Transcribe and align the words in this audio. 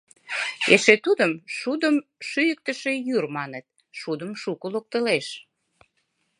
Эше 0.73 0.95
тудым 1.05 1.31
шудым 1.57 1.95
шӱйыктышӧ 2.27 2.93
йӱр 3.07 3.25
маныт, 3.37 3.65
шудым 3.99 4.31
шуко 4.41 4.65
локтылеш. 4.73 5.27